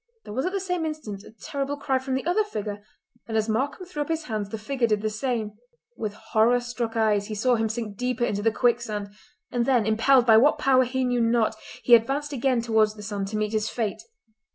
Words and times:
There 0.23 0.33
was 0.33 0.47
at 0.47 0.51
the 0.51 0.59
same 0.59 0.83
instant 0.83 1.21
a 1.23 1.29
terrible 1.29 1.77
cry 1.77 1.99
from 1.99 2.15
the 2.15 2.25
other 2.25 2.43
figure, 2.43 2.83
and 3.27 3.37
as 3.37 3.47
Markam 3.47 3.85
threw 3.85 4.01
up 4.01 4.07
his 4.09 4.23
hands 4.23 4.49
the 4.49 4.57
figure 4.57 4.87
did 4.87 5.03
the 5.03 5.11
same. 5.11 5.51
With 5.95 6.15
horror 6.31 6.59
struck 6.59 6.97
eyes 6.97 7.27
he 7.27 7.35
saw 7.35 7.53
him 7.53 7.69
sink 7.69 7.97
deeper 7.97 8.25
into 8.25 8.41
the 8.41 8.51
quicksand; 8.51 9.09
and 9.51 9.67
then, 9.67 9.85
impelled 9.85 10.25
by 10.25 10.37
what 10.37 10.57
power 10.57 10.85
he 10.85 11.03
knew 11.03 11.21
not, 11.21 11.55
he 11.83 11.93
advanced 11.93 12.33
again 12.33 12.61
towards 12.61 12.95
the 12.95 13.03
sand 13.03 13.27
to 13.27 13.37
meet 13.37 13.51
his 13.53 13.69
fate. 13.69 14.01